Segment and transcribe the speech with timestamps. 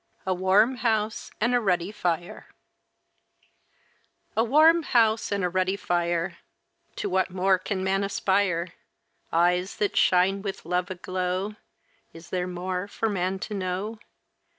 [0.25, 2.47] A WARM HOUSE AND A RUDDY FIRE
[4.35, 6.39] A warm house and a ruddy fire,
[6.95, 8.69] To what more can man aspire?
[9.31, 11.55] Eyes that shine with love aglow,
[12.13, 13.99] Is there more for man to know?